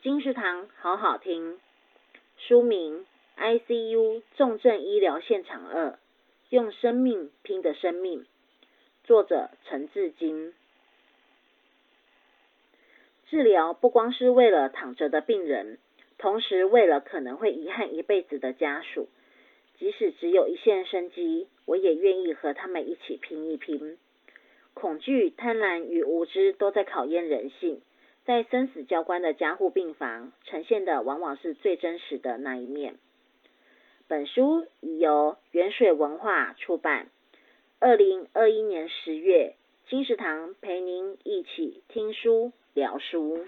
[0.00, 1.58] 金石堂好好听。
[2.36, 3.04] 书名
[3.36, 5.98] ：ICU 重症医疗现场二，
[6.50, 8.24] 用生命拼的生命。
[9.02, 10.54] 作者：陈志金。
[13.28, 15.78] 治疗不光是为了躺着的病人，
[16.16, 19.08] 同时为了可能会遗憾一辈子的家属。
[19.80, 23.98] 即使只有一线生机，我也愿意和他们一起拼一拼。
[24.74, 27.82] 恐惧、贪婪与无知都在考验人性。
[28.28, 32.96] 在生死交关的加护病房，呈现的往往是最真实的那一面。
[34.06, 37.08] 本书已由原水文化出版。
[37.80, 39.54] 二零二一年十月，
[39.88, 43.46] 金石堂陪您一起听书聊书。